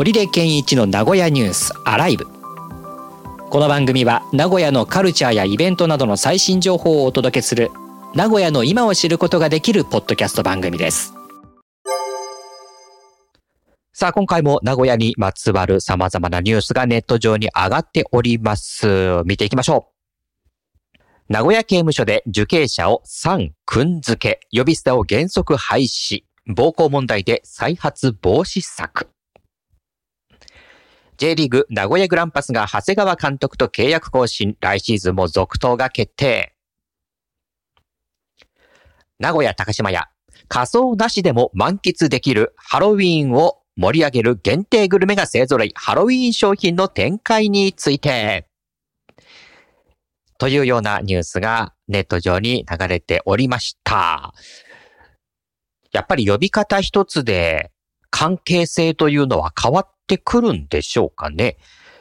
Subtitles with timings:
[0.00, 2.24] 織出健一の名古屋ニュースアライブ。
[2.24, 7.70] この番組は名古屋のカルチャーやイベントなどの最新情報をお届けする
[8.14, 11.12] 名古屋の今を知ることができるポッドキャスト番組です。
[13.92, 19.22] さあ今回も名古屋にまつわる様々なニュースがネット上に上がっております。
[19.26, 19.90] 見ていきましょ
[20.96, 21.02] う。
[21.28, 26.22] 名古屋刑務所で受刑者を3君付け呼び捨てを原則廃止。
[26.46, 29.10] 暴行問題で再発防止策。
[31.20, 36.54] J リーグ名古屋グランパスが長谷川監督と契約更新、来シーズンも続投が決定。
[39.18, 40.08] 名古屋高島屋、
[40.48, 48.46] 仮装なしでも満喫できるハロウィーンを盛り上げる限定グルメが勢揃い、ハロウィーン商品の展開について。
[50.38, 54.32] というようなニュースがネット上に流れておりました。
[55.92, 57.72] やっぱり呼び方一つで
[58.08, 61.56] 関係性というのは変わってくるんでしょうかね。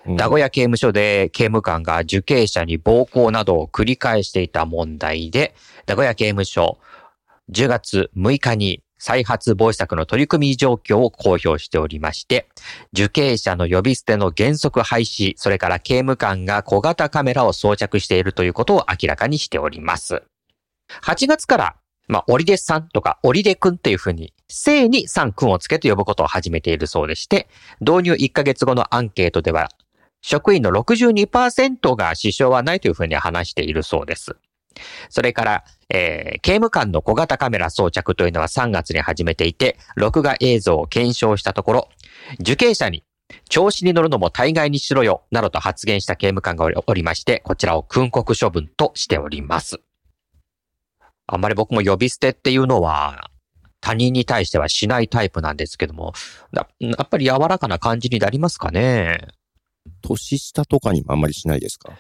[0.06, 5.54] うん、名古屋刑務所で刑務官が受刑者に暴行などを繰り返していた問題で、
[5.86, 6.80] 名古屋刑務所
[7.52, 12.50] 10月6日に再発防止策の取り組み状況を公表しておりまして、
[12.94, 20.24] 受刑者の呼び捨ての原則廃止、それから刑務官が小型カメラを装着しているということを明らかにしております。
[21.04, 21.76] 8月から
[22.10, 27.48] まあ、オリデさんとか、オリデくんっていうふうに、正にさんくんをつけて呼ぶことを始めているそうでして、
[27.82, 29.70] 導入1ヶ月後のアンケートでは、
[30.22, 34.36] 職員の62%が支障はないというふうに話しているそうです。
[35.10, 41.90] それから、えー、刑務官の小型カメラ装着というのは3月に始めていて、録画映像を検証したところ、
[42.40, 43.04] 受刑者に
[43.50, 49.80] 調子に乗るのも大概にしろよ、などと発言した刑務官がおりまして、こちらを訓告処分としております。
[51.32, 53.30] あんまり僕も呼び捨てっていうのは、
[53.82, 56.14] 他人に対してはしないタイプなんですけども、
[56.52, 56.68] や
[57.02, 59.20] っぱり柔らかな感じになりますかね？
[60.02, 61.94] 年下とかにもあんまりしないですか？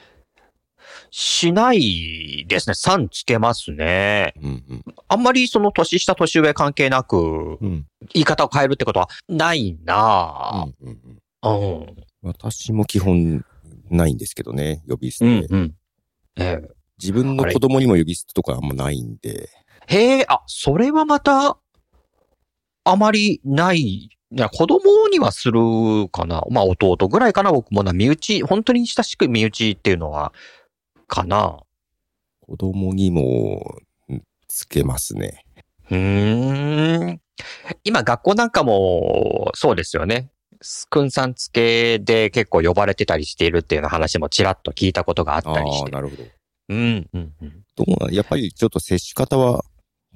[1.11, 2.73] しないですね。
[2.73, 4.33] 3つけますね。
[4.42, 10.99] うんうん、あんまりその年下年上関係なく、言い方を変えるってことはないなぁ、うん
[11.43, 13.45] うんうん、私も基本
[13.89, 15.26] ないんですけどね、呼び捨て。
[15.26, 15.76] うんうん
[16.37, 19.49] ええ自分の子供にも呼び捨てとかあんまないんで。
[19.87, 21.58] へえ、あ、それはまた、
[22.83, 23.80] あまりない。
[23.80, 25.59] いや、子供にはする
[26.11, 26.43] かな。
[26.52, 27.93] まあ、弟ぐらいかな、僕もな。
[27.93, 30.33] 身内、本当に親しく身内っていうのは、
[31.08, 31.58] かな。
[32.42, 33.80] 子供にも、
[34.48, 35.45] つけますね。
[35.89, 37.21] うーん。
[37.83, 40.30] 今、学校なんかも、そうですよね。
[40.89, 45.92] くんさん付けで結構呼ばれてたりしているっていうような話もちらっと聞いたことがあったりして。
[45.92, 46.23] なるほど。
[46.69, 48.13] うん、うん、うん。
[48.13, 49.65] やっぱりちょっと接し方は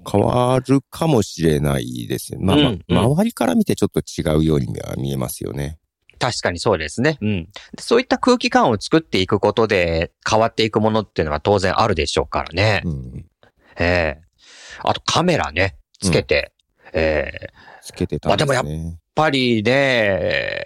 [0.10, 2.40] 変わるかもしれないですね。
[2.42, 2.64] まあ、うん。
[2.88, 5.80] うん、周りから見てちょっと違うようには見えますよね。
[6.20, 7.18] 確かにそうですね。
[7.22, 7.50] うん。
[7.80, 12.82] そういった空気感を作っていくことで変わっていくものっていうのは当然あるでしょうからね。
[12.86, 13.26] うん、
[13.78, 16.54] ええー、あとカメラね、つけて、
[16.94, 18.38] うん、ええー、つけてたん。
[18.38, 18.54] ですね。
[18.56, 20.64] まあでもやっぱりね、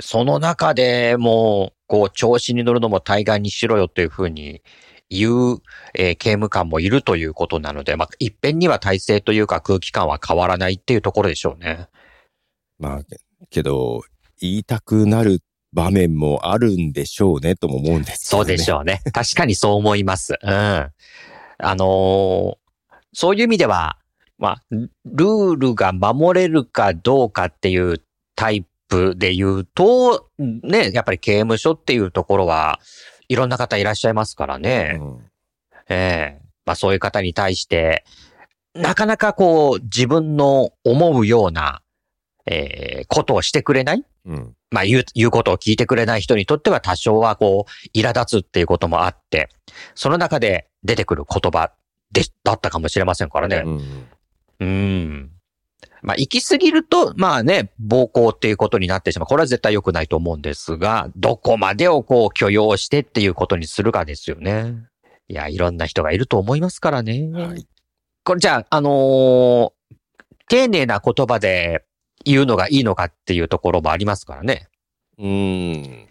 [0.00, 4.62] その中でも、こう、調子に乗るのも対岸にしろよというふうに
[5.08, 5.58] いう、
[5.94, 11.88] えー、刑務官もいるということなので、まあ、一遍には体制というか空気感は変わらないっていうところでしょうね。
[12.78, 13.00] まあ、
[13.50, 14.02] けど、
[14.40, 15.40] 言いたくなる
[15.72, 19.02] 場面もあるんでしょうね、とも思うんです、ね、そうでしょうね。
[19.12, 20.34] 確かにそう思います。
[20.42, 20.50] うん。
[20.50, 22.56] あのー、
[23.12, 23.98] そういう意味では、
[24.38, 28.02] まあ、ルールが守れるかどうかっていう
[28.34, 32.78] タイプで言うと、ね、やっぱり刑務所っていうところは、
[33.28, 34.98] いろんな方いらっしゃいますからね。
[35.00, 35.30] うん、
[35.88, 38.04] ええー、まあそういう方に対して、
[38.74, 41.82] なかなかこう自分の思うような、
[42.46, 49.48] えー、ことをしてくれない、うん、まあ言う、言うことを聞いてくれない人にとっては多少はこう、苛立つっていうこともあって、
[49.94, 51.72] その中で出てくる言葉
[52.12, 53.62] で、だったかもしれませんからね。
[53.64, 54.06] うん。
[54.58, 55.35] うん
[56.06, 59.26] まあ、行き過ぎると、まあね、暴行っていうことになってしまう。
[59.26, 64.76] これは絶対良くないと思うんですが、どこまでをこう許容してっていうことにするかですよね。
[65.26, 67.28] いや、いろんな人がいると思いますからね。
[67.32, 67.66] はい。
[68.22, 69.72] これじゃあ、あのー、
[70.48, 71.84] 丁寧な言葉で
[72.24, 74.68] 言うのがいいのかっていうところもありますからね。
[75.18, 76.08] うん。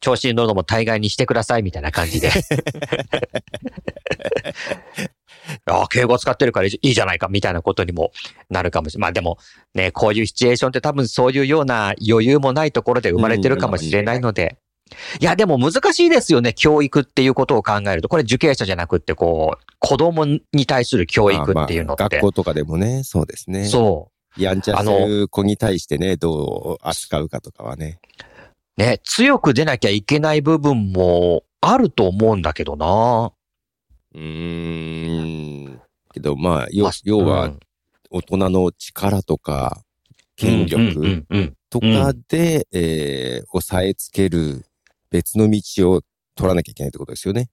[0.00, 2.30] 調子に乗るのも大概にしてくださいみたいな感じで。
[5.66, 8.12] ああ、敬語使ってるからいいじゃないかみたいなことにも
[8.48, 9.02] なるかもしれない。
[9.02, 9.38] まあでも
[9.74, 14.58] ね、こういうシチュエーションって多分そういうような余裕もないところで生まれてるかもしれないので。
[15.20, 16.52] いや、でも難しいですよね。
[16.52, 18.08] 教育っていうことを考えると。
[18.08, 22.02] これ受刑者じゃなくってこう、子供に対する教育っていうのって。
[22.02, 23.66] まあまあ、学校とかでもね、そうですね。
[23.66, 24.42] そう。
[24.42, 27.98] やんちゃしてる子に対してね、どう扱うかとかはね。
[28.76, 33.32] ね、強く出なきゃいけない部分もあると思うんだけどな。
[34.14, 35.80] うーん。
[36.12, 37.52] けど、まあ、要要は、
[38.10, 39.82] 大人の力とか、
[40.36, 44.64] 権力うんうんうんとかで、えー、押さえつける
[45.10, 46.02] 別の道を
[46.34, 47.48] 取らなきゃいけないってことですよね。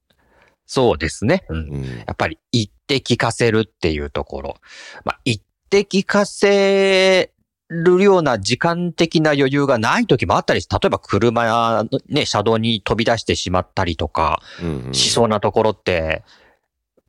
[0.66, 1.44] そうですね。
[1.48, 1.84] うんうん。
[1.84, 4.56] やっぱり言って聞かせるっていうところ。
[5.04, 5.38] まあ、言っ
[5.70, 7.32] て聞かせ
[7.68, 16.24] るような時間的な余裕がない時もあったりし、例えば車のね、車道に飛び出してしまったりとかうんうんしそうなところって、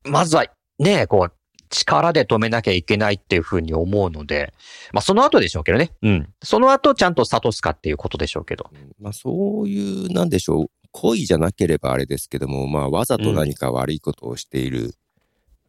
[0.04, 0.46] まずは
[0.80, 1.34] ね、こう、
[1.70, 4.54] 力で止めなきゃいけないっていうふうに思うので、
[4.92, 5.92] まあその後でしょうけどね。
[6.02, 6.30] うん。
[6.42, 8.70] その後ちゃんと諭すかっていうことでしょうけど。
[9.00, 14.96] まあそういう、なんでしょう、故意じゃなければあれですけども、まあわざと何か悪いことをしている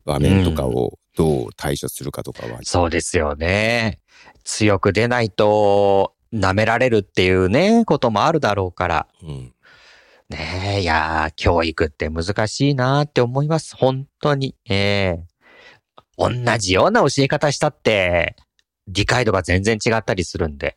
[0.06, 3.98] 場面とかをどう対処するかとかは、そうですよね。
[4.44, 9.06] 強く出ないと、舐められるっていうね、こともあるだろうから。
[9.22, 9.52] うん。
[10.30, 13.76] ねえ、いやー、教育って難しいなーって思います。
[13.76, 14.54] 本当に。
[14.68, 15.24] ええ
[16.16, 18.36] 同じような教え方したって、
[18.86, 20.76] 理解度が全然違ったりするんで。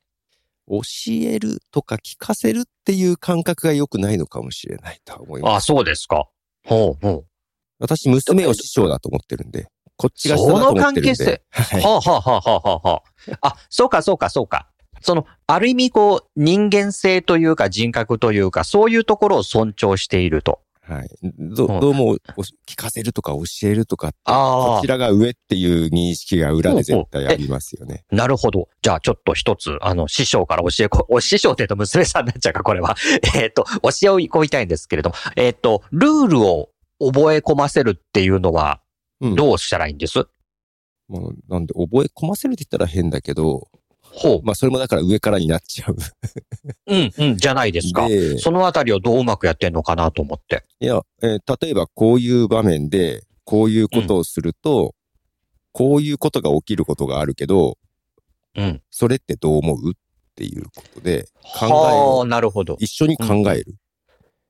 [0.68, 5.56] 教えるとか聞かせるっていう感覚が良くないのかもしれないとは思います。
[5.58, 6.30] あ、そうですか。
[6.66, 7.26] ほうほ
[7.80, 9.68] 私、娘を師匠だと思ってるんで、
[9.98, 11.36] こっちが下だと思ってるんそので。
[11.36, 11.62] う。
[11.62, 11.82] はい。
[11.82, 13.04] はあ、はあはあはあはあは
[13.42, 13.48] あ。
[13.50, 14.70] あ、そうかそうかそうか。
[15.04, 20.60] その、ある意味こう、人間性というか人格というか、そういうところを尊重していると。
[20.82, 21.10] はい。
[21.22, 28.04] どうんどうも、お聞かせるとか教えるとかこちらが上っていう認識が裏で絶対ありますよね。
[28.12, 28.68] なるほど。
[28.82, 32.96] じゃあちょっと一つ、あの、師匠から教えこ、お師匠って言うと娘さんになっちゃうか、これは。
[33.36, 36.70] えっ、と、教えをこいたいんですけれども、えっ、と、ルールを
[37.00, 38.82] 覚え込ませるっていうのは、
[39.22, 39.36] うん。
[39.36, 40.28] どうしたらいいんです、
[41.08, 43.70] もうなんで、覚え込ませるって言ったら変だけど、
[44.16, 44.42] ほう。
[44.44, 45.96] まあ、それもだから上からになっちゃう。
[46.88, 48.08] うん、うん、じゃないですか。
[48.08, 50.64] で、そのあたりをどううまくやってんのかなと思って。
[50.80, 54.96] いや、えー例えばこういう場面で、こういうことをすると、
[55.72, 57.78] こういうことが起きることがあるけど、
[58.56, 58.82] うん。
[58.92, 59.94] それってどう思うっ
[60.36, 61.28] ていうことで、
[61.60, 62.78] 考はあ、なるほど。
[62.80, 63.76] 一緒に考える。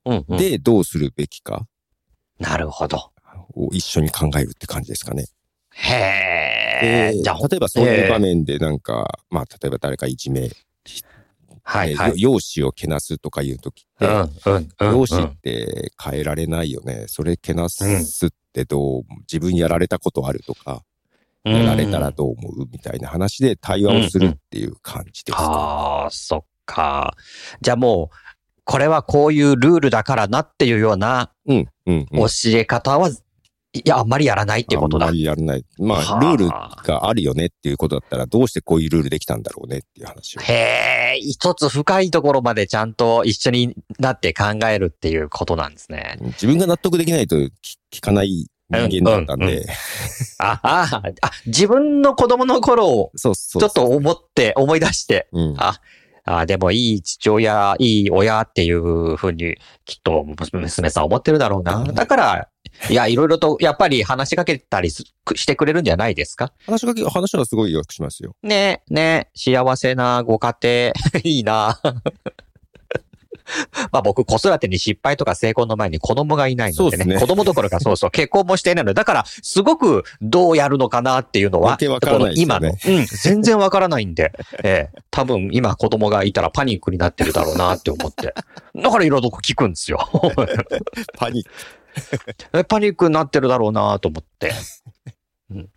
[0.06, 0.38] うん、うん。
[0.38, 1.66] で、どうするべきか
[2.40, 3.14] なるほど。
[3.56, 5.28] を一緒に考えるって感じですかね。
[5.72, 6.53] へえ。
[6.82, 10.50] でじゃあ、例えばそういう場面でなんか、まあ、例えば誰かいじめ、
[11.66, 12.12] はい、はい。
[12.12, 14.06] えー容姿をけなすとかいうときって。
[14.80, 17.06] 容姿って変えられないよね。
[17.08, 17.86] それけなす
[18.28, 20.84] ってどう、自分やられたことあるとか、
[21.46, 25.44] うんやられたらどう思うみたいな話で対話をするっていう感じですか？
[25.44, 27.18] ああ、そっか。
[27.60, 28.16] じゃあもう、
[28.64, 31.32] これはこういうルールだからなっていうような。
[31.46, 33.10] 教え方は、
[33.76, 35.16] いや、あんまりやらないっていうことだあんま。
[35.16, 35.66] りやらない。
[35.80, 40.42] まはああ、ルールがあるよねっていうことだったら、どうしてこういうルールできたんだろうねっていう話を。
[40.42, 46.18] へえ、一つ深いところまでちゃんと一緒になって考えるっていうことなんですね。
[46.22, 47.50] 自分が納得できないと聞
[47.92, 49.66] 聞かない人間だったんうんうんで、
[50.38, 55.56] ああ、あ、自分の子供の頃をちょっと思って、思い出して、うん。
[55.58, 55.80] あ
[56.26, 59.56] あでもいい父親、いい親っていうふうに、
[59.86, 61.84] きっと娘さん思ってるだろうな。
[61.84, 62.48] だから、
[62.90, 65.04] いや、いろいろと、やっぱり話しかけたりす
[65.36, 66.54] してくれるんじゃないですか？
[66.66, 68.36] 話しかけ、話はすごいよくしますよ。
[68.42, 70.94] ねえ、ねえ、幸せなご家庭、
[71.24, 71.80] いいな。
[73.92, 77.06] まあ僕、子育てに失敗とか成功の前に子供がいないのでね。
[77.06, 84.32] ね子供どころかそうそう、 結婚もしていないので、だから、すごくどうやるのかなっていうのは、ねこの今の、うん、全然わからないんで、
[84.64, 88.34] ええ、多分今子供がいたらパニックになってるだろうなって思って。
[88.76, 90.00] だからいろいろ聞くんですよ。
[91.18, 91.52] パニック。
[92.54, 94.52] えパニックになってるだろうなと思って。
[95.52, 95.70] うん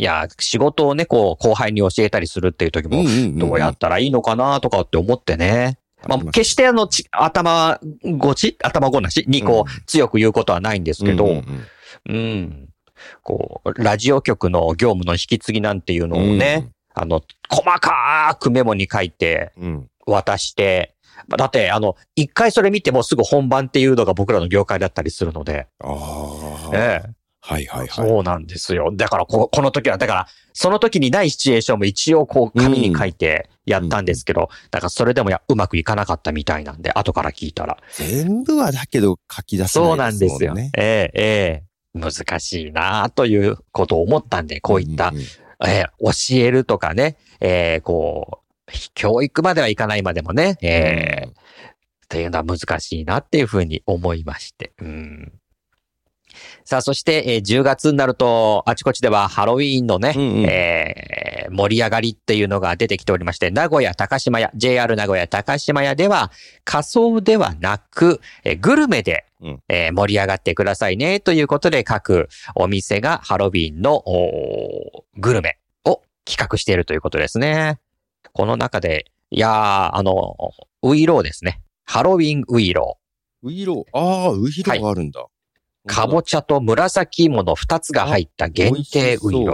[0.00, 3.02] いや、仕事をね、こう、後輩に教えたりするっていう時も、
[3.36, 5.76] どうやったらいいのかなとかって思ってね。
[6.06, 7.80] まあ、決してあの、ち頭
[8.18, 9.82] ごち頭ごなしにこう、うん。
[9.86, 11.68] 強く言うことはないんですけど、ううんん。
[12.08, 12.68] うん。
[13.22, 16.38] こう、ラジオ局の業務の引き継ぎなんていうのをうん。
[16.38, 19.90] ね、あの、細かくメモに書いてうん。
[20.06, 20.94] 渡して、
[21.26, 26.70] まあだって、あの、一回それ見てもすぐ本番っていうのが僕らの業界だったりするので、ああ。
[26.74, 27.10] ええ、
[27.48, 27.88] はいはいはい。
[27.88, 28.90] そうなんですよ。
[28.94, 37.78] だからこ、この時は、だから、その時にないシチュエーションも一応こう紙に書いてやったんですけど、だからそれでもやうまくいかなかったみたいなんで、後から聞いたら。
[37.94, 40.38] 全部はだけど書き出せそうなないんですよ。
[40.40, 40.70] ですもんね。
[40.76, 42.00] ええ、ええ。
[42.12, 45.24] 難しいなということを思ったんで、こういった、んんえ
[45.66, 51.32] え教えるとかね、ええ、こう、教育まではいかないまでもね、ええ、っ
[52.08, 54.72] ていうのは難しいなっていうふうに思いまして。
[54.80, 55.32] うん。
[56.64, 66.30] さあ、そして、えー10月になると、あちこちではハロウィーンのね、うんうんえー盛り上がりっていうのが出てきておりまして、名古屋高島屋、JR 名古屋高島屋では、
[66.64, 74.04] 仮装ではなく、えーグルメで、うんえー盛り上がってくださいね、ということで、各お店がハロウィーンの
[75.16, 77.78] グルメを企画しているということですね。
[78.32, 80.36] この中で、いやー、あの、
[80.82, 81.60] ウイローですね。
[81.84, 83.46] ハロウィンウイロー。
[83.46, 85.24] ウイロー、ああ、ウイローがあるんだ。
[85.88, 89.46] かぼちゃと紫芋の2つが入った限定ウイ。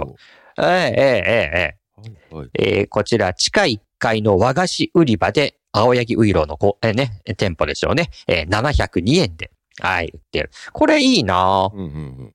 [0.57, 2.01] ええええええー。
[2.01, 2.49] はいはい。
[2.59, 8.09] えーこちら、地下1階の和菓子売り場で、青柳ウイローのこ、えーね、店舗でしょうね。
[8.27, 9.51] えー702円で、
[9.81, 10.49] はい、売ってる。
[10.73, 12.33] これいいなぁうんうん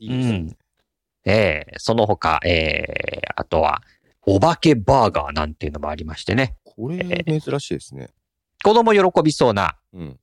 [0.00, 0.12] うん。
[0.12, 0.56] うん。
[1.24, 3.82] ええその他、えーあとは、
[4.26, 6.56] お化けバーガーなんていうのもありましてね。
[6.64, 6.98] これ
[7.40, 8.08] 珍しいですね。
[8.64, 9.76] 子供喜びそうな。
[9.92, 10.18] うん。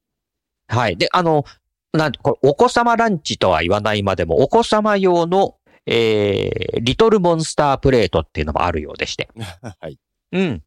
[0.67, 0.97] はい。
[0.97, 1.45] で、あの、
[1.93, 9.29] なんて、これ、お子様ランチとは言わないまでも、お子様用の、えー、リトルモンスタープレートっていうのもあるようでして。
[9.61, 9.99] はい。
[10.31, 10.63] うん。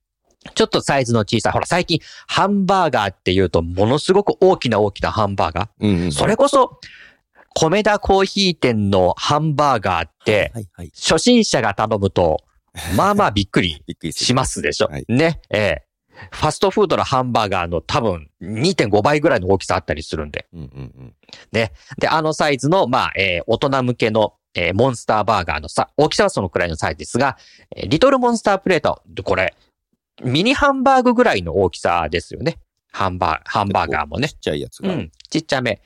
[0.54, 1.52] ちょっとサイズの小さい。
[1.52, 5.68] ほら、最近、ハンバーガーっていうと、ものすごく大きな大きなハンバーガー。
[5.80, 6.12] うんうん。
[6.12, 6.78] それこそ、
[7.54, 10.92] 米田コーヒー店のハンバーガーって、はいはい。
[10.94, 12.44] 初心者が頼むと、
[12.94, 14.88] まあまあびっくり しますでしょ。
[14.88, 15.40] はいね。
[15.50, 15.85] ええ
[16.30, 20.46] ファストフードのハンバーガーの多分2.5倍ぐらいの大きさあったりするんで。
[20.52, 20.68] うんうん
[20.98, 21.14] うん。
[21.52, 21.72] で、
[22.08, 27.36] あのサイズの、まあ、えー大人向けの、えーモンスターバーガーのさ、大きさはそのくらいのサイズですが、
[27.74, 29.54] えーリトルモンスタープレート、でこれ、
[30.22, 32.58] ミニハンバーグぐらいの大きさですよね。
[32.90, 34.32] ハンバー、ハンバーガーもねち。
[34.32, 34.90] っちゃいやつが。
[34.90, 35.82] うん、ちっちゃめ。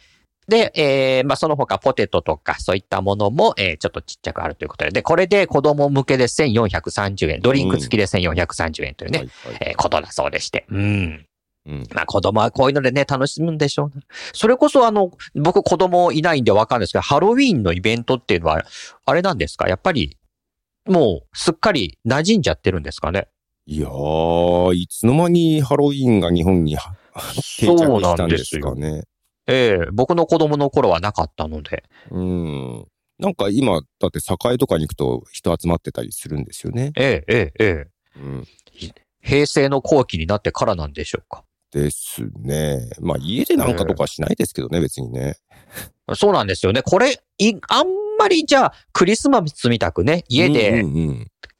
[0.51, 10.67] で、えー、まあ、その他ポテトとかそういったものも、えー、ちょっとちっちゃくあるということで、で、これで子供向けで1430円、ドリンク付きで1430円というね、はいはいえーことだそうでして。
[10.69, 11.27] うん。
[11.67, 11.85] うん。
[11.95, 14.03] まあ子供はこういうのでね、楽しむんでしょうね。
[14.33, 18.65] それこそあの、僕子供いないんでわかんないですけど、ハロウィーンのイベントっていうのは、
[19.07, 19.69] あれなんですか？
[19.69, 20.17] やっぱり、
[20.87, 23.29] もうすっかり馴染んじゃってるんですかね？
[23.67, 26.95] いやー、いつの間にハロウィーンが日本には
[27.59, 29.05] 定着したんですかね。
[29.51, 31.85] ええ僕の子供の頃はなかったので。
[32.11, 32.87] うん。
[33.19, 36.93] なんか今、だって栄とかに行くと人集まってたりするんですよね。
[36.97, 38.49] ええええええうん。
[39.21, 41.45] 平成の後期になってからなんでしょうか。
[41.73, 42.91] ですね。
[43.01, 45.37] まあ家でなんかとかしないですけどね、別にね。
[46.15, 46.83] そうなんですよね。
[46.83, 47.87] これ、い、あん
[48.19, 50.83] まりじゃあ、クリスマスみたくね、家で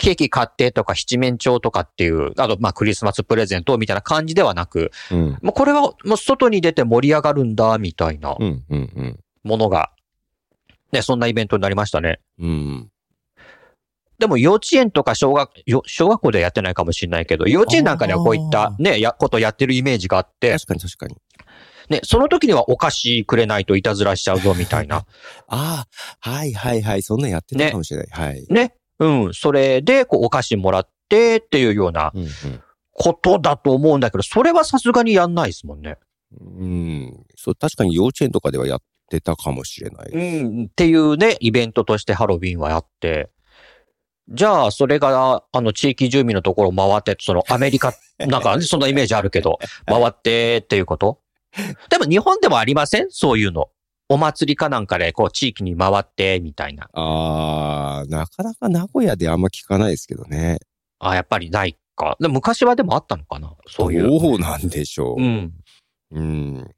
[0.01, 5.39] ケーキ買ってとか七面鳥とかっていう、あと、まあ、クリスマスプレゼントみたいな感じではなく、うん。
[5.43, 8.35] もうこれはもう外に出て盛り上がるんだ、みたいな。
[9.43, 9.91] ものが、
[10.91, 12.21] ね、そんなイベントになりましたね。
[12.39, 12.91] うん。
[14.19, 21.17] でも幼稚園とか小学、よ小学校ではやってないかもしれないけど、幼稚園なんかではこういったね、や、ことやってるイメージがあって、確かに確かに。
[21.91, 25.05] ね、その時にはお菓子くれないといたずらしちゃうぞ、みたいな。
[25.49, 25.85] あ
[26.21, 27.03] あ、はいはいはい。
[27.03, 28.09] そんなんやってたかもしれない。
[28.11, 28.47] はい。
[28.49, 28.75] ね。
[29.01, 29.35] うん。
[29.35, 32.29] それで、こう、お菓子もらってっていうようなうん、
[32.93, 35.97] ことだと思うんだけど、それはさすがにやんないですもんね。
[36.41, 36.47] うん。
[36.61, 36.67] う
[37.07, 37.27] ん。
[37.37, 40.11] そう、確かに幼稚園とかではやってたかもしれない。
[40.13, 40.65] うん。
[40.65, 43.31] っていうね、イベントとしてハロウィンはやって、
[44.33, 51.19] じゃあ、それが、あの、地域住民のところを回って、その、アメリカ、なんか、 そんなイメージあるけど、回ってっていうこと？
[51.89, 53.07] でも、日本でもありません？
[53.11, 53.71] そういうの。
[54.13, 56.91] お祭りかなんかで、こう、地域に回って、みたいな。
[56.93, 60.59] ああ、なかなか名古屋であんま聞かないですけどね。
[60.99, 62.17] あ、やっぱりないか。
[62.19, 63.55] で昔はでもあったのかな？
[63.69, 64.09] そういう。
[64.21, 65.23] どうなんでしょう。
[65.23, 65.53] うん。
[66.11, 66.71] うん。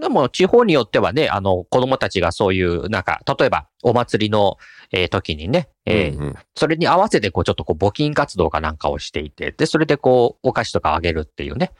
[0.00, 4.58] でも、地方によってはね、あの、子供たちがそういう、なんか、例えば、お祭りの、
[4.92, 11.70] えー時にね、えーうんうんそれに合わせて、こう、ちょっとこう、募金活動かなんかをしていて、で、それでこう、お菓子とかあげるっていうね、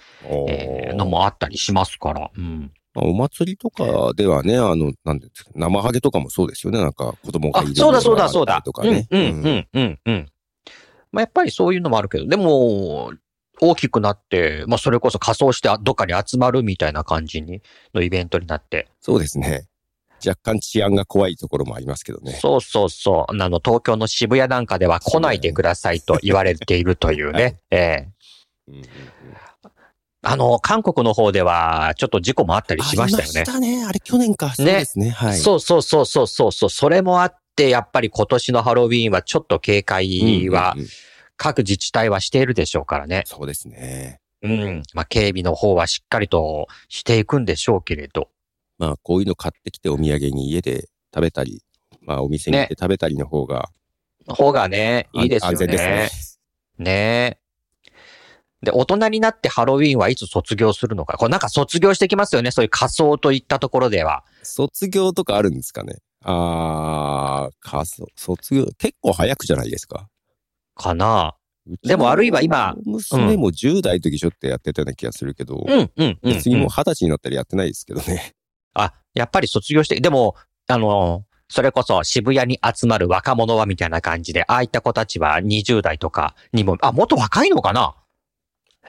[0.48, 2.30] えーのもあったりしますから。
[2.34, 2.72] うん。
[2.96, 6.80] まあお祭りとかではね、あの、なんですか、生ハゲとかもそうですよね。
[6.80, 8.62] なんか子供があいる、そうだそうだそうだ。
[8.62, 9.06] とかね。
[9.10, 10.28] うん、うん、うん、うん、うん。
[11.12, 13.12] まあ、やっぱりそういうのもあるけど、でも、
[13.60, 17.62] 大きくなって、まあ、それこそ仮装してどっかに集まるみたいな感じに、
[17.94, 19.66] のイベントになって、そうですね。
[20.26, 22.32] 若干治安が怖いところもありますけどね。
[22.32, 23.32] そうそうそう。
[23.32, 27.60] あの、東京の渋谷なんかでは来ないでくださいと言われているというね。
[27.70, 28.08] ええ
[28.68, 29.45] うんうんうん
[30.26, 33.40] あの、韓国の方では、ちょっと事故もあったりしましたよありね。
[33.40, 33.84] ましたね。
[33.84, 34.54] あれ去年か。
[34.54, 35.10] そうですね。
[35.10, 35.38] はい。
[35.38, 36.70] そうそうそうそうそうそう。
[36.70, 40.90] それもあって、やっぱり今年のハロウィーンはちょっと警戒はうんうんうん
[41.36, 43.22] 各自治体はしているでしょうからね。
[43.26, 44.20] そうですね。
[44.42, 44.82] うん。
[44.94, 48.30] まあ、警備の方はしっかりとしていくんでしょうけれど。
[48.78, 51.62] まあ、こういうの買ってきてお土産に家で食べたり、
[52.02, 53.68] まあ、お店に行って食べたりの方が、
[54.28, 55.54] 方がね、いいですよね。
[55.54, 55.78] 安全で
[56.08, 56.40] す
[56.78, 56.84] ね。
[56.84, 57.38] ね
[58.66, 61.16] で、大人になってハロウィーンはいつ卒業するのか。
[61.16, 62.50] これなんか卒業してきますよね。
[62.50, 64.24] そういう仮装といったところでは。
[64.42, 70.08] 卒業とかあるんですかねあー、仮装、卒業、結構早くじゃないですか。
[70.74, 71.36] かな
[71.84, 76.34] でもあるいは今娘も10代の時ちょっとやってたような気がするけど、うん、うん、うん。
[76.34, 78.34] 別にもう20歳になったらやってないですけどね。
[78.74, 80.34] あ、やっぱり卒業して、でも、
[80.66, 87.94] あの、それこそ渋谷に集まる若者はみたいな感じで、ああいった子たちは20代とかにも、あ、もっと若いのかな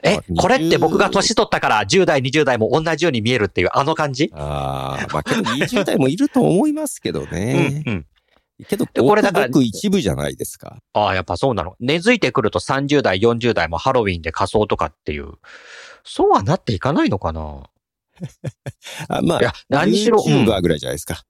[0.02, 4.30] えあ、20これって僕が年取ったから10代、20代も同じように見えるっていうあの感じ？
[4.34, 7.82] あー、まあけど20代もいると思いますけどね。
[7.86, 8.06] うん、うん。
[8.66, 10.78] けど、でこれだからごく一部じゃないですか。
[10.92, 11.76] ああ、やっぱそうなの。
[11.80, 15.34] 根付いてくると30代、40代もハロウィンで仮装とかっていう。
[16.04, 17.64] そうはなっていかないのかな？
[19.08, 21.22] あまあいや、何しろ、うん YouTuber ぐらいじゃないですか。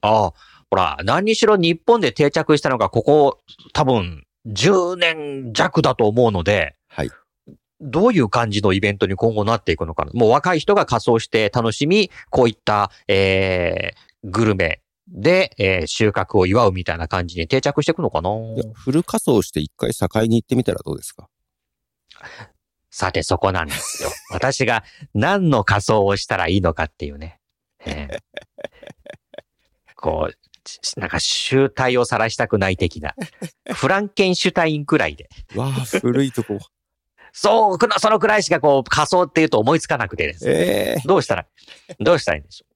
[0.00, 0.32] ああ、
[0.70, 3.40] ほら、何にしろ日本で定着したのがここ
[3.72, 7.10] 多分10年弱だと思うので、はい。
[7.82, 10.12] どういう感じのイベントに今後なっていくのかな？
[10.14, 18.30] もう若い人が仮装して楽しみ、こういった、えー、グルメで、えー収穫を祝うみたいな感じに定着していくのかな？
[18.72, 21.28] フル仮装して一回境に行ってみたらどうですか？
[22.90, 24.10] さてそこなんですよ。
[24.30, 24.84] 私が
[25.14, 27.38] 何の仮装をしたらいいのかっていうね。
[27.84, 28.18] えー
[29.96, 30.34] こう、
[30.64, 33.14] ちなんか集体を晒したくない的な。
[33.72, 35.28] フランケンシュタインくらいで。
[35.54, 35.70] わあ、
[36.00, 36.58] 古いとこ。
[37.32, 40.52] そう、そのくらいしかこう仮装っていうと思いつかなくてですね。
[40.52, 41.46] ええどうしたら、
[41.98, 42.72] どうしたらいいんでしょう。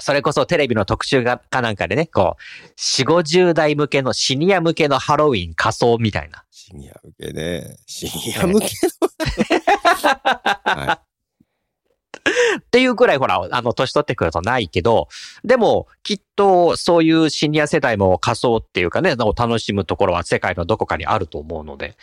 [0.00, 2.42] それこそテレビの特集がかなんかでね、こう、
[2.78, 6.44] 4、50代向けのシニア向けのハロウィン仮装みたいな。
[6.50, 7.76] シニア向けね。
[7.86, 8.70] シニア向けの。
[10.64, 11.00] は
[12.60, 15.08] っていうくらいほら、あの、年取ってくるとないけど、
[15.44, 21.94] でも、きっと、そういうシニア世代も仮想っていうかね、を楽しむところは世界のどこかにあると思うので、い。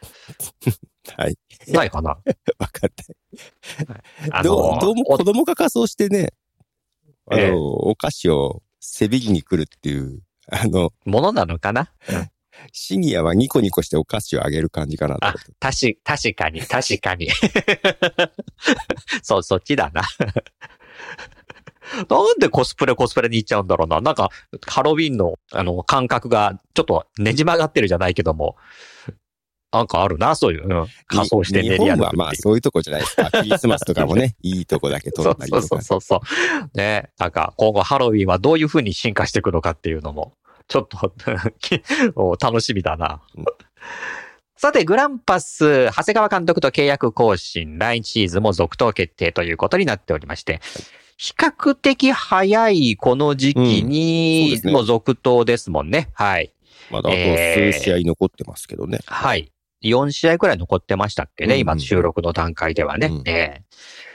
[1.16, 1.36] はい。
[1.68, 2.10] ないかな。
[2.58, 4.38] わかった。
[4.38, 6.32] あどう、どうもお子供が仮装してね、
[7.26, 11.92] あの、ええお菓子を背びりに来るっていう、あの、ものなのかな？
[12.72, 15.52] シニアはニコニコしてお菓子をあげる感じかなと思って。
[15.58, 17.28] たし、確かに、確かに。
[19.22, 20.02] そう、そっちだな。
[22.08, 24.00] なんでコスプレコスプレに行っちゃうんだろうな。
[24.00, 24.30] なんか、
[24.66, 28.56] ハロウィンの、あの、感覚が、ちょっとねじ曲がってるじゃないけども、
[29.72, 33.30] なんかあるな、そういう、うん、仮装して練日本り歩くっていうはまあそういうとこじゃないですか。
[33.32, 36.00] クリスマスとかもね、いいとこだけそう取ったりとかそうそう。
[36.00, 36.22] そうそ
[36.74, 36.78] う。
[36.78, 40.32] ねなんか今後ハロウィンはどういう風に進化していくのかっていうのも、
[40.66, 41.12] ちょっと
[42.16, 43.20] お楽しみだな。
[43.36, 43.44] うん
[44.60, 50.60] さて、グランパス、長谷川監督と契約更新、来シーズンも続投決定ということになっておりまして、
[51.16, 56.10] 比較的早いこの時期にですねの続投ですもんね。
[56.12, 56.52] はい。
[56.90, 58.98] まだあと数試合残ってますけどね。
[59.06, 59.50] はい。
[59.82, 63.08] 4試合くらい残ってましたっけね、うん今収録の段階ではね。
[63.08, 63.62] うんええ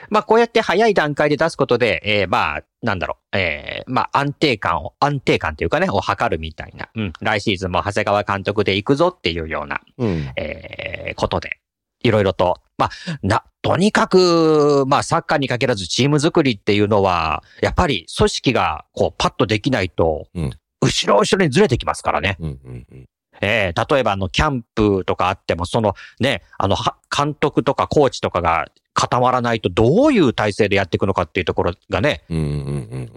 [0.09, 6.89] まあこうやって早い段階で出すことで、えーまあ、なんだろう、えーまあ安定感を、安定感というかね、を図るみたいな。
[6.93, 7.13] うん。
[7.21, 10.31] 来シーズンも長谷川監督で行くぞっていうような、うん。
[10.37, 11.57] えーことで、
[12.03, 12.89] いろいろと、まあ、
[13.23, 20.51] な、とにかく、まあ、サッカーに限らずチーム作りっていうのは、やっぱり組織が、こう、パッとできないと、うん
[20.81, 22.37] 後ろ後ろにずれてきますからね。
[22.39, 23.05] うんうんうん。
[23.41, 32.49] ええ例えばあの、キャンプとかあっても、そのね、あの、は監督とかコーチとかが固まらないとどういう体制でやっていくのかっていうところがね、うんうんう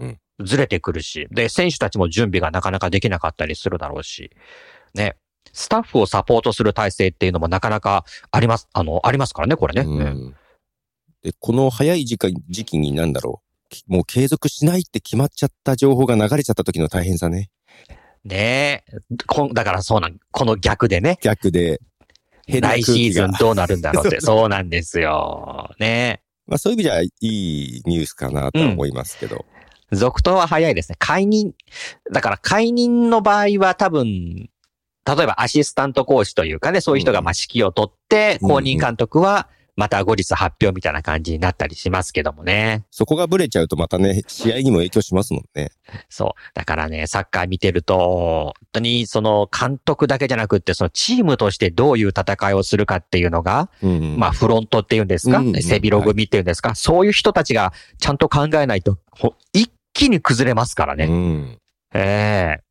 [0.03, 0.45] んうん。
[0.45, 4.31] ずれてくるし、で、選手たちも準備がなかなかできなかったりするだろうし、
[4.93, 5.17] ね、
[5.51, 9.81] スタッフをサポートする体制っていうのもなかなかあります、あの、ありますからね、これね。
[9.81, 10.35] うん
[11.21, 13.49] で、この早い時間時期になんだろう。
[13.69, 17.49] きもう継続しないって決まっちゃった情報が流れちゃった時の大変さね。
[18.29, 21.81] ねえ、こんだからそうなん、この逆でね、逆で。
[22.47, 23.31] 来シーズン。
[23.39, 25.69] どうなるんだろうって、 そうなんですよ。
[25.79, 29.45] ねまあそういう意味じゃいいニュースかなとは思いますけど。
[29.91, 30.95] 続投は早いですね。
[30.99, 31.53] 解任、
[32.11, 39.47] だから解任の場合は多分、例えばアシスタントコーチというかね、そういう人がまあ指揮を取って、うん公認監督は
[39.79, 42.85] また後日発表みたいな感じになったりしますけどもね。
[42.91, 45.71] そこがブレちゃうとまたね、試合にも影響しますもんね。
[46.09, 46.41] そう。
[46.53, 54.17] だからね、サッカー見てると、本当にその監督だけじゃなくって、そのチームとしてどういう戦いをするかっていうのが、うんうん。
[54.19, 61.05] まあフロントっていうんですか、うんうん背広組っていうんですか、そういう人たちがちゃんと考えないと、ほ一気に崩れますからね。
[61.05, 61.57] うん。
[61.93, 62.68] ええ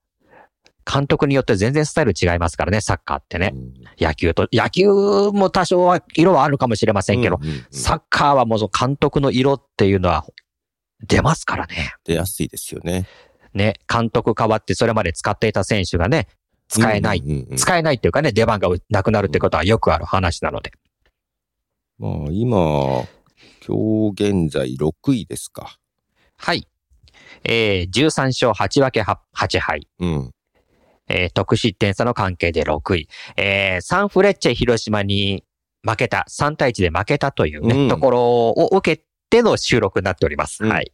[0.91, 3.53] 監督によって全然スタイル違いますからね、サッカーってね。
[3.55, 4.87] うん野球と、野球
[5.33, 10.25] も多少は色はあるかもしれませんけど、うんうんうんサッカーはもうその監督の色っていうのは
[11.07, 11.95] 出ますからね。
[12.05, 13.07] 出やすいですよね。
[13.55, 16.29] ね、監督変わってそれまで使っていた選手がね、
[16.69, 17.19] 使えない。
[17.19, 20.73] うんうんうん使えないっていうかね、出番がなくなるってことはよくある話なので。
[21.99, 23.05] まあ、今、
[23.67, 25.77] 今日現在6位ですか。
[26.37, 26.69] はい。
[27.45, 29.89] えー、13勝8分け 8, 8敗。
[29.99, 30.31] うん。
[31.09, 33.09] えー、得失点差の関係で6位。
[33.37, 35.45] えー、サンフレッチェ広島に
[35.87, 40.65] 負けた、3対1で負けたというね、うんところを受けての収録になっております。
[40.65, 40.93] うんはい。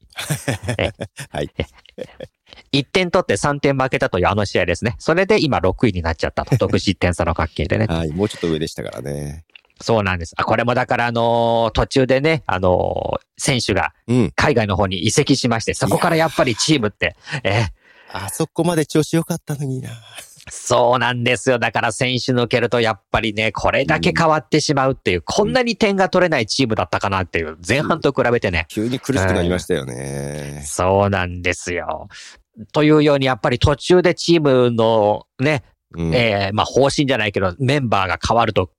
[1.30, 1.50] はい。
[2.72, 4.96] 1点取って3点負けたというあの試合ですね。
[4.98, 6.56] それで今6位になっちゃったと。
[6.56, 7.86] 得失点差の関係でね。
[7.90, 8.10] はい。
[8.10, 9.44] もうちょっと上でしたからね。
[9.80, 10.34] そうなんです。
[10.36, 14.32] あ、これもだからあのー途中でね、あのー選手がうん。
[14.34, 17.66] 海外の方に移籍しまして、そこからやっぱりチームって、えー
[18.14, 19.90] あそこまで調子良かったのにな。
[20.48, 21.58] そうなんですよ。
[21.58, 28.66] だから選手抜けるとやっぱりね、これだけ変わってしまうっていう、こんなに点が取れないチームだったかなっていう、前半と比べてね。
[28.68, 30.62] 急に苦しくなりましたよね。
[30.64, 32.08] そうなんですよ。
[32.72, 35.64] というように、やっぱり途中でチームのね、
[35.96, 36.14] うん。
[36.14, 38.70] えーまあ方針じゃないけど、メンバーが変わると、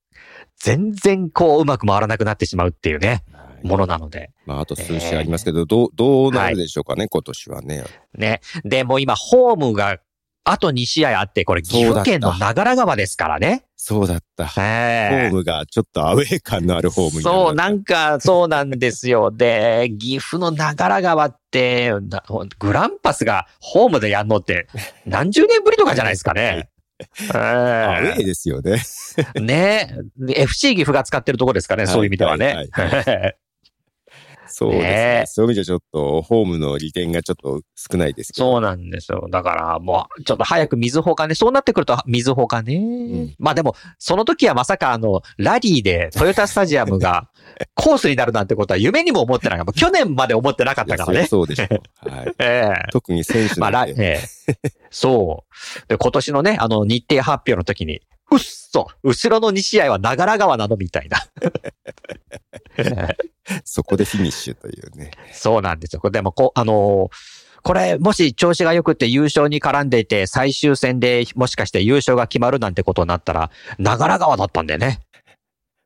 [0.57, 3.23] 全然こう、うまく回らなくなってしまうっていうね、
[3.65, 4.31] ものなので。
[4.45, 7.83] まあ、あと数試合ありますけど、どう、どうなるでしょうかね、今年はね。
[8.17, 8.41] ね。
[8.63, 9.99] で、もう今、ホームが、
[10.47, 13.65] あと2試合あって、これ、岐阜県の長良川ですからね。
[13.75, 14.45] そうだった。
[14.45, 19.31] ホええームがちょっとアウェー感のあるホームにそう、ななんか、そうなんですよ。
[19.31, 22.23] で、岐阜の長良川って、な
[22.59, 24.67] グランパスがホームでやんのって、
[25.07, 26.69] 何十年ぶりとかじゃないですかね。
[27.33, 28.81] アウェえーですよね。
[29.35, 32.67] えねで FC 岐阜が使ってるとこですかね、はいそういう意味ではね。
[34.57, 38.51] そうですねねそういう意味じゃちょっと、ホームの利点がちょっと少ないですけど。
[38.53, 39.27] そうなんですよ。
[39.29, 42.77] だから、もう、ちょっと早く水穂がね、そうなってくると水穂がね。
[42.77, 47.29] んまあでも、その時はまさかあの、ラリーでトヨタスタジアムが
[47.75, 49.73] コースになるなんてことは夢にも思ってなかった。
[49.73, 51.27] 去年まで思ってなかったからね。
[51.27, 52.09] そうでしょう。
[52.09, 52.35] はい。
[52.39, 54.19] ええ特に選手まあ、ええ
[54.89, 55.43] そ
[55.85, 55.87] う。
[55.89, 57.99] で、今年のね、あの、日程発表の時に、
[58.31, 61.25] うっそ後ろの2試合は長良川なのみたいな。
[63.63, 65.11] そこでフィニッシュというね。
[65.31, 66.01] そうなんですよ。
[66.09, 74.99] でも、こう、あのーこれ、もし調子が良くて優勝に絡んでいて、最終戦でもしかして優勝が決まるなんてことになったら、長良川だったんでね。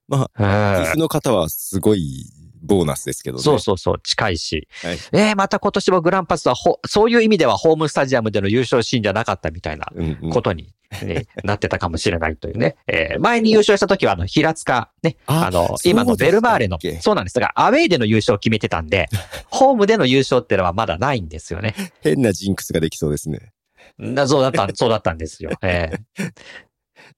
[0.10, 2.26] まあ岐阜の方はすごい
[2.62, 3.44] ボーナスですけどね。
[3.44, 4.68] そうそうそう、近いし。
[4.82, 12.76] はいえーまた今年もグランパスはほ、そういう意味ではホームスタジアムでの優勝シーンじゃなかったみたいなうんうんことに、ね なってたかもしれないというね。
[12.88, 19.08] えー前に優勝した時は、あの、平塚、ね、ああの、今のベルマーレの、そうなんですが、アウェイでの優勝を決めてたんで、
[19.50, 21.76] ホームでの優勝ってのはまだないんですよね。
[22.02, 23.52] 変なジンクスができそうですね。
[23.98, 25.52] なそうだった、そうだったんですよ。
[25.62, 26.32] ええ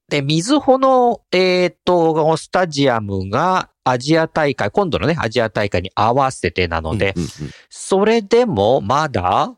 [0.09, 7.29] で、水穂の、えっ、と、スタジアムがアジア大会、今度のね、アジア大会に合わせてなので、うんうん
[7.69, 9.53] それでもまだ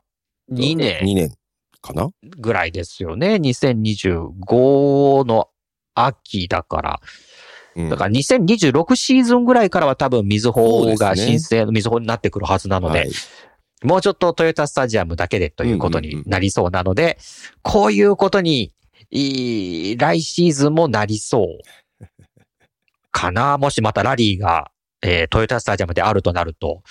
[0.51, 1.35] 2うん年2年
[1.81, 2.09] かな？
[2.37, 3.35] ぐらいですよね。
[3.35, 5.49] 2025の
[5.93, 6.99] 秋だから。
[7.75, 7.89] うん。
[7.89, 11.39] だから2026シーズンぐらいからは多分水穂がそうですね。
[11.39, 13.11] 申請の水穂になってくるはずなので、はい。
[13.83, 17.17] もうちょっとトヨタスタジアムだけでということになりそうなので、
[17.61, 18.71] こういうことに、
[19.15, 22.05] いい来シーズンもなりそう。
[23.11, 24.71] かなもしまたラリーが、
[25.03, 26.81] えートヨタスタジアムであるとなると。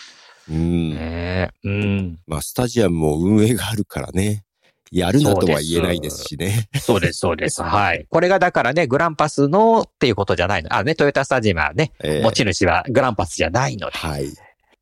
[0.48, 0.90] うん。
[0.90, 2.18] ねうん。
[2.26, 4.44] まあ、スタジアムも運営があるからね。
[4.92, 6.68] やるなとは言えないですしね。
[6.78, 7.62] そうです、そうです。
[7.62, 8.06] はい。
[8.10, 10.74] これがだからね、グランパスのっていうことじゃないの。
[10.74, 14.26] あ、ね、トヨタスタジアムはね、えー持ち主はグランパスじゃないので、はい。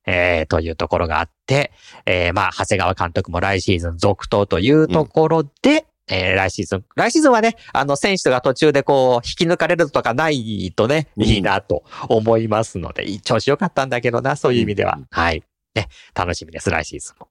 [0.06, 1.70] えー、というところがあって、
[2.06, 14.96] えー、まあ、長谷川監督も来シーズン続投というところで、えー、来シーズン、来シーズンはね、あの、選手が途中でこう、引き抜かれるとかないとね、うんいいなと思いますので、調子良かったんだけどな、そういう意味では。
[14.98, 15.42] うんはい。
[15.74, 17.28] ね、楽しみです、来シーズンも。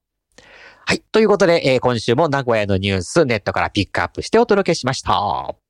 [0.85, 1.03] はい。
[1.11, 5.68] ということで、えー今週も名古屋のニュース、ネットからピックアップしてお届けしました。